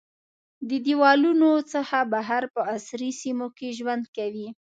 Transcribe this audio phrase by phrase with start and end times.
[0.69, 4.47] د دیوالونو څخه بهر په عصري سیمو کې ژوند کوي.